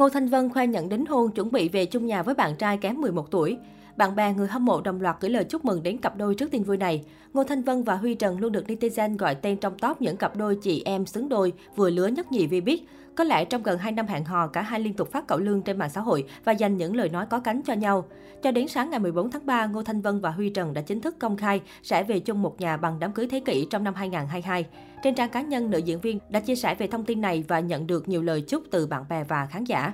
Ngô 0.00 0.08
Thanh 0.08 0.28
Vân 0.28 0.50
khoe 0.50 0.66
nhận 0.66 0.88
đính 0.88 1.06
hôn 1.06 1.30
chuẩn 1.30 1.52
bị 1.52 1.68
về 1.68 1.86
chung 1.86 2.06
nhà 2.06 2.22
với 2.22 2.34
bạn 2.34 2.56
trai 2.56 2.76
kém 2.76 3.00
11 3.00 3.30
tuổi. 3.30 3.56
Bạn 4.00 4.16
bè 4.16 4.34
người 4.34 4.48
hâm 4.48 4.64
mộ 4.64 4.80
đồng 4.80 5.00
loạt 5.00 5.16
gửi 5.20 5.30
lời 5.30 5.44
chúc 5.44 5.64
mừng 5.64 5.82
đến 5.82 5.98
cặp 5.98 6.16
đôi 6.16 6.34
trước 6.34 6.50
tin 6.50 6.62
vui 6.62 6.76
này. 6.76 7.04
Ngô 7.32 7.44
Thanh 7.44 7.62
Vân 7.62 7.82
và 7.82 7.96
Huy 7.96 8.14
Trần 8.14 8.38
luôn 8.38 8.52
được 8.52 8.64
netizen 8.66 9.16
gọi 9.16 9.34
tên 9.34 9.56
trong 9.56 9.78
top 9.78 10.00
những 10.00 10.16
cặp 10.16 10.36
đôi 10.36 10.58
chị 10.62 10.82
em 10.84 11.06
xứng 11.06 11.28
đôi 11.28 11.52
vừa 11.76 11.90
lứa 11.90 12.06
nhất 12.06 12.32
nhì 12.32 12.46
vi 12.46 12.60
biết. 12.60 12.88
Có 13.14 13.24
lẽ 13.24 13.44
trong 13.44 13.62
gần 13.62 13.78
2 13.78 13.92
năm 13.92 14.06
hẹn 14.06 14.24
hò, 14.24 14.46
cả 14.46 14.62
hai 14.62 14.80
liên 14.80 14.94
tục 14.94 15.12
phát 15.12 15.26
cậu 15.26 15.38
lương 15.38 15.62
trên 15.62 15.78
mạng 15.78 15.90
xã 15.90 16.00
hội 16.00 16.24
và 16.44 16.52
dành 16.52 16.76
những 16.76 16.96
lời 16.96 17.08
nói 17.08 17.26
có 17.26 17.40
cánh 17.40 17.62
cho 17.62 17.72
nhau. 17.72 18.04
Cho 18.42 18.50
đến 18.50 18.68
sáng 18.68 18.90
ngày 18.90 19.00
14 19.00 19.30
tháng 19.30 19.46
3, 19.46 19.66
Ngô 19.66 19.82
Thanh 19.82 20.00
Vân 20.00 20.20
và 20.20 20.30
Huy 20.30 20.48
Trần 20.50 20.74
đã 20.74 20.80
chính 20.80 21.00
thức 21.00 21.18
công 21.18 21.36
khai 21.36 21.60
sẽ 21.82 22.02
về 22.02 22.20
chung 22.20 22.42
một 22.42 22.60
nhà 22.60 22.76
bằng 22.76 22.98
đám 23.00 23.12
cưới 23.12 23.26
thế 23.30 23.40
kỷ 23.40 23.66
trong 23.70 23.84
năm 23.84 23.94
2022. 23.94 24.66
Trên 25.02 25.14
trang 25.14 25.30
cá 25.30 25.42
nhân, 25.42 25.70
nữ 25.70 25.78
diễn 25.78 26.00
viên 26.00 26.18
đã 26.28 26.40
chia 26.40 26.56
sẻ 26.56 26.74
về 26.74 26.86
thông 26.86 27.04
tin 27.04 27.20
này 27.20 27.44
và 27.48 27.60
nhận 27.60 27.86
được 27.86 28.08
nhiều 28.08 28.22
lời 28.22 28.44
chúc 28.48 28.62
từ 28.70 28.86
bạn 28.86 29.04
bè 29.08 29.24
và 29.24 29.46
khán 29.46 29.64
giả. 29.64 29.92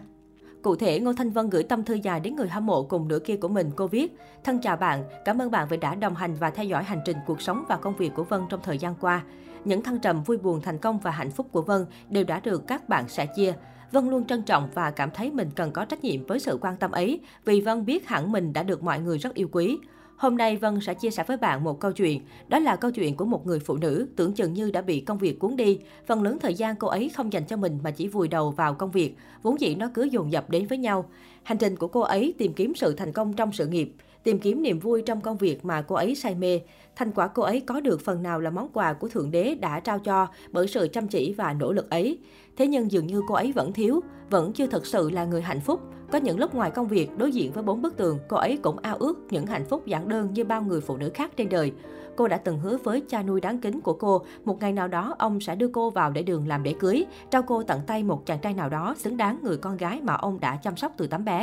Cụ 0.67 0.77
thể, 0.77 1.01
Ngô 1.01 1.13
Thanh 1.13 1.31
Vân 1.31 1.51
gửi 1.51 1.63
tâm 1.63 1.85
thư 1.85 1.95
dài 1.95 2.21
đến 2.21 2.37
người 2.37 2.49
hâm 2.49 2.67
mộ 2.67 2.83
cùng 2.83 3.09
nửa 3.09 3.19
kia 3.19 3.37
của 3.37 3.49
mình. 3.49 3.71
Cô 3.77 3.87
viết, 3.87 4.17
thân 4.45 4.61
chào 4.61 4.77
bạn, 4.77 5.05
cảm 5.25 5.43
ơn 5.43 5.51
bạn 5.51 5.67
vì 5.71 5.77
đã 5.77 5.95
đồng 5.95 6.15
hành 6.15 6.35
và 6.35 6.51
theo 6.51 6.65
dõi 6.65 6.85
hành 6.85 7.01
trình 7.05 7.17
cuộc 7.27 7.43
sống 7.43 7.65
và 7.69 7.77
công 7.77 7.97
việc 7.97 8.15
của 8.15 8.25
Vân 8.25 8.43
trong 8.49 8.61
thời 8.63 8.79
gian 8.79 8.95
qua. 9.01 9.23
Những 9.65 9.83
thăng 9.83 9.99
trầm, 9.99 10.23
vui 10.23 10.37
buồn, 10.37 10.61
thành 10.61 10.79
công 10.79 10.99
và 10.99 11.11
hạnh 11.11 11.31
phúc 11.31 11.47
của 11.53 11.63
Vân 11.63 11.87
đều 12.09 12.25
đã 12.25 12.41
được 12.41 12.67
các 12.67 12.89
bạn 12.89 13.09
sẻ 13.09 13.27
chia. 13.27 13.55
Vân 13.93 14.11
luôn 14.11 14.25
trân 14.25 14.43
trọng 14.43 14.69
và 14.75 14.91
cảm 14.91 15.11
thấy 15.11 15.31
mình 15.31 15.51
cần 15.57 15.73
có 15.73 15.85
trách 15.85 16.05
nhiệm 16.05 16.27
với 16.27 16.39
sự 16.39 16.59
quan 16.61 16.77
tâm 16.77 16.91
ấy, 16.91 17.21
vì 17.45 17.61
Vân 17.61 17.87
biết 17.87 18.09
hẳn 18.09 18.33
mình 18.33 18.53
đã 18.53 18.63
được 18.63 18.83
mọi 18.83 19.01
người 19.01 19.19
rất 19.19 19.35
yêu 19.35 19.49
quý. 19.53 19.79
Hôm 20.17 20.37
nay 20.37 20.57
Vân 20.57 20.81
sẽ 20.81 20.95
chia 20.95 21.11
sẻ 21.11 21.25
với 21.27 21.37
bạn 21.37 21.65
một 21.65 21.81
câu 21.81 21.93
chuyện. 21.93 22.21
Đó 22.49 22.59
là 22.59 22.77
câu 22.77 22.91
chuyện 22.91 23.17
của 23.17 23.25
một 23.25 23.47
người 23.47 23.59
phụ 23.59 23.77
nữ 23.77 24.09
tưởng 24.17 24.33
chừng 24.33 24.53
như 24.53 24.71
đã 24.71 24.81
bị 24.83 25.01
công 25.01 25.19
việc 25.19 25.39
cuốn 25.39 25.57
đi. 25.57 25.79
Phần 26.07 26.23
lớn 26.23 26.39
thời 26.41 26.55
gian 26.55 26.77
cô 26.77 26.89
ấy 26.89 27.09
không 27.09 27.33
dành 27.33 27.45
cho 27.45 27.57
mình 27.57 27.79
mà 27.85 27.91
chỉ 27.91 28.09
vùi 28.09 28.29
đầu 28.29 28.51
vào 28.51 28.75
công 28.75 28.91
việc. 28.91 29.17
Vốn 29.43 29.61
dĩ 29.61 29.75
nó 29.75 29.91
cứ 29.95 30.03
dồn 30.03 30.33
dập 30.33 30.51
đến 30.51 30.67
với 30.67 30.79
nhau. 30.79 31.05
Hành 31.47 31.59
trình 31.59 31.77
của 31.77 31.89
cô 31.89 32.01
ấy 32.01 32.35
tìm 32.39 32.53
kiếm 32.53 32.75
sự 32.75 32.95
thành 32.95 33.13
công 33.13 33.33
trong 33.33 33.53
sự 33.53 33.67
nghiệp, 33.67 33.93
tìm 34.23 34.39
kiếm 34.39 34.63
niềm 34.63 34.79
vui 34.79 35.03
trong 35.03 35.21
công 35.21 35.37
việc 35.37 35.65
mà 35.65 35.83
cô 35.83 35.95
ấy 35.95 36.15
say 36.15 36.35
mê. 36.35 36.61
Thành 36.97 37.13
quả 37.13 37.27
cô 37.27 37.43
ấy 37.43 37.61
có 37.61 37.81
được 37.81 38.01
phần 38.01 38.23
nào 38.23 38.41
là 38.41 38.51
món 38.51 38.69
quà 38.73 38.93
của 38.93 39.09
Thượng 39.09 39.31
Đế 39.31 39.55
đã 39.55 39.81
trao 39.81 39.99
cho 39.99 40.27
bởi 40.51 40.69
sự 40.69 40.89
chăm 40.93 41.09
chỉ 41.09 41.33
và 41.33 41.53
nỗ 41.53 41.73
lực 41.73 41.91
ấy. 41.91 42.19
Thế 42.57 42.67
nhưng 42.67 42.91
dường 42.91 43.07
như 43.07 43.23
cô 43.29 43.35
ấy 43.35 43.53
vẫn 43.53 43.73
thiếu, 43.73 44.01
vẫn 44.31 44.53
chưa 44.53 44.67
thật 44.67 44.87
sự 44.87 45.11
là 45.11 45.25
người 45.25 45.43
hạnh 45.43 45.61
phúc. 45.61 45.81
Có 46.13 46.19
những 46.19 46.39
lúc 46.39 46.55
ngoài 46.55 46.71
công 46.71 46.89
việc, 46.89 47.11
đối 47.19 47.33
diện 47.33 47.53
với 47.53 47.63
bốn 47.63 47.83
bức 47.83 47.97
tường, 47.97 48.19
cô 48.29 48.37
ấy 48.37 48.57
cũng 48.63 48.79
ao 48.79 48.97
ước 48.97 49.19
những 49.31 49.47
hạnh 49.47 49.65
phúc 49.65 49.87
giản 49.87 50.09
đơn 50.09 50.29
như 50.33 50.45
bao 50.45 50.63
người 50.63 50.81
phụ 50.81 50.97
nữ 50.97 51.11
khác 51.15 51.31
trên 51.37 51.49
đời. 51.49 51.73
Cô 52.17 52.29
đã 52.29 52.37
từng 52.37 52.59
hứa 52.59 52.77
với 52.77 53.03
cha 53.09 53.23
nuôi 53.23 53.41
đáng 53.41 53.59
kính 53.59 53.81
của 53.81 53.93
cô, 53.93 54.23
một 54.45 54.61
ngày 54.61 54.73
nào 54.73 54.89
đó 54.89 55.15
ông 55.19 55.41
sẽ 55.41 55.57
đưa 55.57 55.69
cô 55.69 55.91
vào 55.91 56.11
để 56.11 56.23
đường 56.23 56.49
làm 56.49 56.63
lễ 56.63 56.75
cưới, 56.81 57.05
trao 57.31 57.43
cô 57.43 57.63
tận 57.63 57.81
tay 57.87 58.03
một 58.03 58.27
chàng 58.27 58.39
trai 58.39 58.55
nào 58.55 58.69
đó 58.69 58.95
xứng 58.99 59.17
đáng 59.17 59.39
người 59.43 59.57
con 59.57 59.77
gái 59.77 60.01
mà 60.03 60.15
ông 60.15 60.41
đã 60.41 60.57
chăm 60.57 60.77
sóc 60.77 60.93
từ 60.97 61.07
tấm 61.07 61.25
bé. 61.25 61.36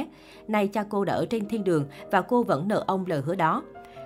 Nay 0.48 0.68
cha 0.68 0.84
cô 0.90 1.06
đã 1.06 1.14
ở 1.14 1.26
trên 1.26 1.48
thiên 1.48 1.64
đường 1.64 1.86
và 2.12 2.22
cô 2.22 2.44
vẫn 2.44 2.68
nợ 2.68 2.84
ông 2.88 3.06
lời 3.08 3.22
hứa 3.26 3.36
đó. 3.36 3.64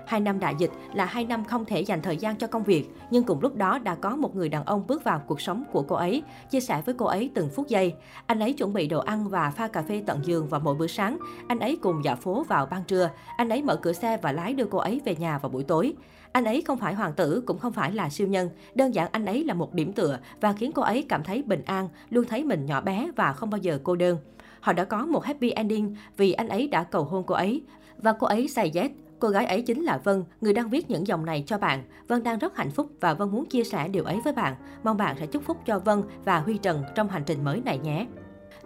Hai 0.08 0.20
năm 0.20 0.40
đại 0.40 0.56
dịch 0.58 0.72
là 0.94 1.06
hai 1.06 1.26
năm 1.26 1.46
không 1.46 1.66
thể 1.66 1.82
dành 1.82 2.02
thời 2.02 2.18
gian 2.18 2.36
cho 2.36 2.48
công 2.48 2.64
việc, 2.64 2.90
nhưng 3.12 3.24
cùng 3.24 3.42
lúc 3.42 3.56
đó 3.56 3.80
đã 3.80 3.96
có 3.96 4.16
một 4.16 4.36
người 4.36 4.50
đàn 4.50 4.66
ông 4.66 4.88
bước 4.88 5.04
vào 5.04 5.22
cuộc 5.28 5.42
sống 5.42 5.64
của 5.72 5.82
cô 5.82 5.96
ấy, 5.96 6.24
chia 6.50 6.60
sẻ 6.60 6.82
với 6.86 6.96
cô 6.98 7.06
ấy 7.06 7.32
từng 7.34 7.50
phút 7.50 7.68
giây. 7.68 7.94
Anh 8.26 8.40
ấy 8.40 8.54
chuẩn 8.54 8.74
bị 8.74 8.88
đồ 8.88 9.00
ăn 9.00 9.30
và 9.30 9.50
pha 9.50 9.68
cà 9.68 9.82
phê 9.82 10.04
tận 10.06 10.20
giường 10.24 10.48
vào 10.48 10.60
mỗi 10.60 10.76
bữa 10.76 10.88
sáng. 10.88 11.18
Anh 11.48 11.60
ấy 11.60 11.78
cùng 11.82 12.04
dạo 12.04 12.16
phố 12.16 12.44
vào 12.44 12.66
ban 12.66 12.84
trưa. 12.84 13.10
Anh 13.38 13.50
ấy 13.50 13.62
mở 13.62 13.76
cửa 13.76 13.94
xe 13.94 14.18
và 14.22 14.32
lái 14.32 14.54
đưa 14.54 14.66
cô 14.66 14.78
ấy 14.78 15.02
về 15.06 15.16
nhà 15.16 15.38
vào 15.38 15.50
buổi 15.50 15.64
tối. 15.64 15.94
Anh 16.32 16.46
ấy 16.46 16.62
không 16.62 16.78
phải 16.78 16.94
hoàng 16.94 17.14
tử, 17.14 17.44
cũng 17.46 17.60
không 17.60 17.74
phải 17.74 17.92
là 17.92 18.10
siêu 18.10 18.28
nhân. 18.28 18.50
Đơn 18.76 18.96
giản 18.96 19.10
anh 19.12 19.26
ấy 19.26 19.44
là 19.44 19.54
một 19.54 19.74
điểm 19.74 19.94
tựa 19.94 20.20
và 20.42 20.54
khiến 20.54 20.72
cô 20.72 20.82
ấy 20.82 21.06
cảm 21.10 21.24
thấy 21.24 21.44
bình 21.44 21.62
an, 21.66 21.90
luôn 22.10 22.26
thấy 22.26 22.44
mình 22.44 22.66
nhỏ 22.66 22.82
bé 22.82 23.12
và 23.16 23.34
không 23.34 23.50
bao 23.50 23.58
giờ 23.58 23.80
cô 23.84 23.96
đơn. 23.96 24.18
Họ 24.60 24.74
đã 24.74 24.84
có 24.84 25.06
một 25.06 25.24
happy 25.24 25.52
ending 25.52 25.96
vì 26.18 26.34
anh 26.34 26.50
ấy 26.50 26.68
đã 26.68 26.84
cầu 26.84 27.04
hôn 27.04 27.24
cô 27.28 27.36
ấy. 27.36 27.62
Và 27.98 28.14
cô 28.14 28.28
ấy 28.28 28.48
say 28.48 28.72
yes, 28.76 28.92
Cô 29.20 29.30
gái 29.30 29.46
ấy 29.46 29.62
chính 29.62 29.84
là 29.84 29.98
Vân, 30.04 30.24
người 30.42 30.54
đang 30.54 30.70
viết 30.70 30.90
những 30.90 31.08
dòng 31.08 31.26
này 31.26 31.44
cho 31.48 31.58
bạn. 31.58 31.84
Vân 32.08 32.24
đang 32.24 32.40
rất 32.40 32.58
hạnh 32.58 32.72
phúc 32.72 32.90
và 33.00 33.14
Vân 33.14 33.32
muốn 33.32 33.46
chia 33.46 33.64
sẻ 33.64 33.88
điều 33.88 34.04
ấy 34.04 34.20
với 34.24 34.34
bạn. 34.34 34.56
Mong 34.84 34.98
bạn 34.98 35.16
sẽ 35.20 35.26
chúc 35.26 35.44
phúc 35.44 35.58
cho 35.66 35.80
Vân 35.80 36.04
và 36.26 36.40
Huy 36.40 36.58
Trần 36.58 36.84
trong 36.96 37.08
hành 37.08 37.24
trình 37.26 37.44
mới 37.44 37.62
này 37.66 37.78
nhé. 37.78 38.08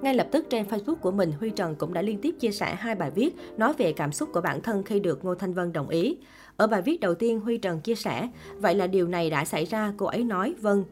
Ngay 0.01 0.15
lập 0.15 0.27
tức 0.31 0.45
trên 0.49 0.65
Facebook 0.65 0.95
của 0.95 1.11
mình, 1.11 1.31
Huy 1.39 1.49
Trần 1.49 1.75
cũng 1.75 1.93
đã 1.93 2.01
liên 2.01 2.21
tiếp 2.21 2.35
chia 2.39 2.51
sẻ 2.51 2.75
hai 2.75 2.95
bài 2.95 3.11
viết 3.11 3.35
nói 3.57 3.73
về 3.77 3.93
cảm 3.93 4.11
xúc 4.11 4.29
của 4.33 4.41
bản 4.41 4.61
thân 4.61 4.83
khi 4.83 4.99
được 4.99 5.25
Ngô 5.25 5.35
Thanh 5.35 5.53
Vân 5.53 5.73
đồng 5.73 5.89
ý. 5.89 6.17
Ở 6.57 6.67
bài 6.67 6.81
viết 6.81 6.99
đầu 6.99 7.15
tiên, 7.15 7.39
Huy 7.39 7.57
Trần 7.57 7.79
chia 7.81 7.95
sẻ, 7.95 8.29
vậy 8.57 8.75
là 8.75 8.87
điều 8.87 9.07
này 9.07 9.29
đã 9.29 9.45
xảy 9.45 9.65
ra, 9.65 9.93
cô 9.97 10.05
ấy 10.05 10.23
nói, 10.23 10.53
vâng, 10.61 10.83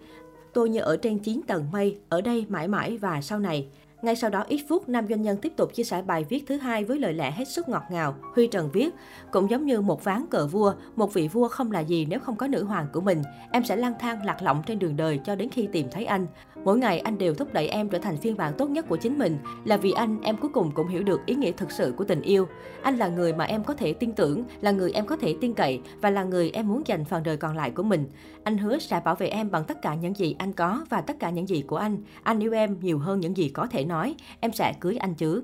tôi 0.53 0.69
như 0.69 0.79
ở 0.79 0.97
trên 0.97 1.19
9 1.19 1.41
tầng 1.47 1.65
mây, 1.71 1.99
ở 2.09 2.21
đây 2.21 2.45
mãi 2.49 2.67
mãi 2.67 2.97
và 2.97 3.21
sau 3.21 3.39
này. 3.39 3.67
Ngay 4.01 4.15
sau 4.15 4.29
đó 4.29 4.43
ít 4.47 4.61
phút, 4.67 4.89
nam 4.89 5.07
doanh 5.07 5.21
nhân 5.21 5.37
tiếp 5.37 5.53
tục 5.55 5.73
chia 5.73 5.83
sẻ 5.83 6.01
bài 6.01 6.25
viết 6.29 6.43
thứ 6.47 6.57
hai 6.57 6.83
với 6.83 6.99
lời 6.99 7.13
lẽ 7.13 7.31
hết 7.31 7.47
sức 7.47 7.69
ngọt 7.69 7.83
ngào. 7.91 8.15
Huy 8.35 8.47
Trần 8.47 8.69
viết, 8.71 8.89
cũng 9.31 9.49
giống 9.49 9.65
như 9.65 9.81
một 9.81 10.03
ván 10.03 10.25
cờ 10.29 10.47
vua, 10.47 10.73
một 10.95 11.13
vị 11.13 11.27
vua 11.27 11.47
không 11.47 11.71
là 11.71 11.79
gì 11.79 12.05
nếu 12.09 12.19
không 12.19 12.35
có 12.35 12.47
nữ 12.47 12.63
hoàng 12.63 12.87
của 12.93 13.01
mình. 13.01 13.21
Em 13.51 13.63
sẽ 13.63 13.75
lang 13.75 13.93
thang 13.99 14.25
lạc 14.25 14.41
lõng 14.41 14.63
trên 14.65 14.79
đường 14.79 14.97
đời 14.97 15.19
cho 15.25 15.35
đến 15.35 15.49
khi 15.49 15.67
tìm 15.71 15.87
thấy 15.91 16.05
anh. 16.05 16.27
Mỗi 16.63 16.77
ngày 16.77 16.99
anh 16.99 17.17
đều 17.17 17.33
thúc 17.33 17.53
đẩy 17.53 17.67
em 17.67 17.89
trở 17.89 17.99
thành 17.99 18.17
phiên 18.17 18.37
bản 18.37 18.53
tốt 18.57 18.69
nhất 18.69 18.85
của 18.89 18.97
chính 18.97 19.17
mình. 19.17 19.37
Là 19.65 19.77
vì 19.77 19.91
anh, 19.91 20.21
em 20.21 20.37
cuối 20.37 20.51
cùng 20.53 20.71
cũng 20.71 20.87
hiểu 20.87 21.03
được 21.03 21.25
ý 21.25 21.35
nghĩa 21.35 21.51
thực 21.51 21.71
sự 21.71 21.93
của 21.97 22.03
tình 22.03 22.21
yêu. 22.21 22.47
Anh 22.81 22.97
là 22.97 23.07
người 23.07 23.33
mà 23.33 23.45
em 23.45 23.63
có 23.63 23.73
thể 23.73 23.93
tin 23.93 24.11
tưởng, 24.11 24.43
là 24.61 24.71
người 24.71 24.91
em 24.91 25.05
có 25.05 25.15
thể 25.15 25.35
tin 25.41 25.53
cậy 25.53 25.81
và 26.01 26.09
là 26.09 26.23
người 26.23 26.51
em 26.51 26.67
muốn 26.67 26.81
dành 26.85 27.05
phần 27.05 27.23
đời 27.23 27.37
còn 27.37 27.55
lại 27.55 27.71
của 27.71 27.83
mình. 27.83 28.07
Anh 28.43 28.57
hứa 28.57 28.77
sẽ 28.77 29.01
bảo 29.05 29.15
vệ 29.15 29.27
em 29.27 29.51
bằng 29.51 29.63
tất 29.63 29.81
cả 29.81 29.95
những 29.95 30.13
gì 30.13 30.35
anh 30.39 30.53
có 30.53 30.85
và 30.89 31.01
tất 31.01 31.19
cả 31.19 31.29
những 31.29 31.49
gì 31.49 31.61
của 31.61 31.75
anh. 31.75 31.97
Anh 32.23 32.39
yêu 32.39 32.53
em 32.53 32.77
nhiều 32.81 32.99
hơn 32.99 33.19
những 33.19 33.37
gì 33.37 33.49
có 33.49 33.67
thể 33.67 33.85
nói, 33.89 34.15
em 34.39 34.51
sẽ 34.51 34.73
cưới 34.79 34.97
anh 34.97 35.15
chứ. 35.15 35.43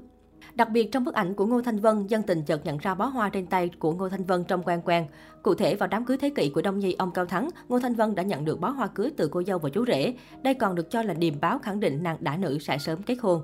Đặc 0.55 0.69
biệt 0.71 0.91
trong 0.91 1.03
bức 1.03 1.15
ảnh 1.15 1.33
của 1.33 1.45
Ngô 1.45 1.61
Thanh 1.61 1.79
Vân, 1.79 2.07
dân 2.07 2.23
tình 2.23 2.43
chợt 2.43 2.65
nhận 2.65 2.77
ra 2.77 2.95
bó 2.95 3.05
hoa 3.05 3.29
trên 3.29 3.45
tay 3.45 3.69
của 3.79 3.91
Ngô 3.91 4.09
Thanh 4.09 4.23
Vân 4.23 4.43
trong 4.43 4.63
quen 4.63 4.81
quen. 4.85 5.05
Cụ 5.43 5.55
thể 5.55 5.75
vào 5.75 5.87
đám 5.87 6.05
cưới 6.05 6.17
thế 6.17 6.29
kỷ 6.29 6.49
của 6.49 6.61
Đông 6.61 6.79
Nhi 6.79 6.95
ông 6.99 7.11
Cao 7.11 7.25
Thắng, 7.25 7.49
Ngô 7.69 7.79
Thanh 7.79 7.93
Vân 7.93 8.15
đã 8.15 8.23
nhận 8.23 8.45
được 8.45 8.59
bó 8.59 8.69
hoa 8.69 8.87
cưới 8.87 9.11
từ 9.17 9.27
cô 9.31 9.43
dâu 9.43 9.59
và 9.59 9.69
chú 9.69 9.85
rể. 9.85 10.13
Đây 10.41 10.53
còn 10.53 10.75
được 10.75 10.91
cho 10.91 11.01
là 11.01 11.13
điềm 11.13 11.33
báo 11.41 11.59
khẳng 11.59 11.79
định 11.79 12.03
nàng 12.03 12.17
đã 12.19 12.37
nữ 12.37 12.59
sẽ 12.59 12.77
sớm 12.77 13.03
kết 13.03 13.17
hôn. 13.21 13.41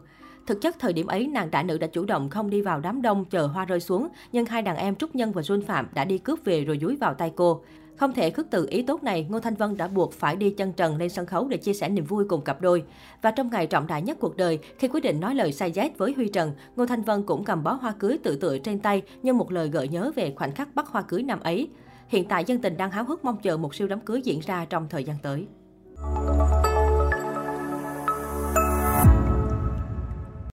Thực 0.48 0.62
chất 0.62 0.76
thời 0.80 0.94
điểm 0.94 1.08
ấy, 1.08 1.28
nàng 1.28 1.52
đã 1.52 1.64
nữ 1.64 1.78
đã 1.78 1.88
chủ 1.88 2.06
động 2.06 2.30
không 2.30 2.50
đi 2.50 2.62
vào 2.62 2.80
đám 2.80 3.02
đông 3.02 3.26
chờ 3.26 3.48
hoa 3.48 3.66
rơi 3.66 3.80
xuống, 3.80 4.08
nhưng 4.32 4.46
hai 4.46 4.62
đàn 4.62 4.78
em 4.78 4.96
Trúc 4.96 5.16
Nhân 5.16 5.32
và 5.32 5.42
Jun 5.42 5.62
Phạm 5.62 5.88
đã 5.94 6.06
đi 6.06 6.18
cướp 6.18 6.40
về 6.44 6.66
rồi 6.66 6.78
dúi 6.82 6.96
vào 6.96 7.14
tay 7.14 7.32
cô. 7.36 7.64
Không 8.02 8.14
thể 8.14 8.30
khước 8.30 8.48
từ 8.50 8.68
ý 8.70 8.82
tốt 8.82 9.04
này, 9.04 9.26
Ngô 9.30 9.40
Thanh 9.40 9.56
Vân 9.56 9.78
đã 9.78 9.88
buộc 9.88 10.14
phải 10.14 10.36
đi 10.36 10.50
chân 10.50 10.74
trần 10.74 10.98
lên 10.98 11.10
sân 11.10 11.26
khấu 11.26 11.48
để 11.48 11.58
chia 11.58 11.74
sẻ 11.74 11.90
niềm 11.90 12.06
vui 12.06 12.26
cùng 12.30 12.42
cặp 12.42 12.62
đôi. 12.62 12.84
Và 13.22 13.32
trong 13.32 13.50
ngày 13.50 13.68
trọng 13.68 13.88
đại 13.88 14.02
nhất 14.02 14.18
cuộc 14.20 14.38
đời, 14.38 14.60
khi 14.78 14.88
quyết 14.88 15.04
định 15.04 15.20
nói 15.20 15.36
lời 15.36 15.52
say 15.52 15.72
dét 15.72 15.98
với 15.98 16.14
Huy 16.14 16.28
Trần, 16.28 16.52
Ngô 16.76 16.86
Thanh 16.86 17.02
Vân 17.02 17.24
cũng 17.24 17.44
cầm 17.44 17.64
bó 17.64 17.74
hoa 17.74 17.92
cưới 18.00 18.18
tự 18.24 18.36
tựa 18.36 18.58
trên 18.58 18.80
tay 18.80 19.02
như 19.24 19.34
một 19.34 19.52
lời 19.52 19.68
gợi 19.68 19.88
nhớ 19.88 20.12
về 20.16 20.34
khoảnh 20.36 20.52
khắc 20.52 20.76
bắt 20.76 20.88
hoa 20.88 21.02
cưới 21.02 21.24
năm 21.24 21.40
ấy. 21.40 21.70
Hiện 22.08 22.28
tại 22.28 22.44
dân 22.46 22.62
tình 22.62 22.78
đang 22.78 22.92
háo 22.92 23.04
hức 23.04 23.26
mong 23.26 23.38
chờ 23.42 23.58
một 23.58 23.76
siêu 23.76 23.88
đám 23.88 24.00
cưới 24.00 24.22
diễn 24.22 24.40
ra 24.40 24.66
trong 24.66 24.88
thời 24.90 25.04
gian 25.04 25.18
tới. 25.24 25.46